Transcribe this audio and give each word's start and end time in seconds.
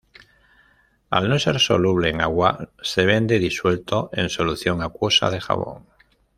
Al 1.17 1.29
no 1.31 1.37
ser 1.43 1.59
soluble 1.65 2.09
en 2.09 2.21
agua, 2.21 2.69
se 2.81 3.05
vende 3.05 3.37
disuelto 3.37 4.09
en 4.13 4.29
solución 4.29 4.81
acuosa 4.81 5.29
de 5.29 5.39
jabón. 5.39 5.85